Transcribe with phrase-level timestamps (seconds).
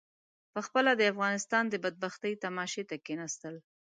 [0.53, 3.55] پخپله د افغانستان د بدبختۍ تماشې ته کېنستل.